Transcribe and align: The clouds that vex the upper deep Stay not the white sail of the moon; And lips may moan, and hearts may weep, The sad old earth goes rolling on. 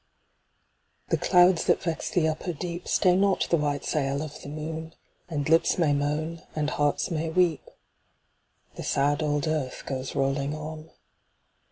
The 1.09 1.17
clouds 1.19 1.65
that 1.65 1.83
vex 1.83 2.09
the 2.09 2.27
upper 2.27 2.53
deep 2.53 2.87
Stay 2.87 3.15
not 3.15 3.45
the 3.51 3.57
white 3.57 3.85
sail 3.85 4.23
of 4.23 4.41
the 4.41 4.49
moon; 4.49 4.95
And 5.29 5.47
lips 5.47 5.77
may 5.77 5.93
moan, 5.93 6.41
and 6.55 6.71
hearts 6.71 7.11
may 7.11 7.29
weep, 7.29 7.69
The 8.77 8.83
sad 8.83 9.21
old 9.21 9.47
earth 9.47 9.83
goes 9.85 10.15
rolling 10.15 10.55
on. 10.55 10.89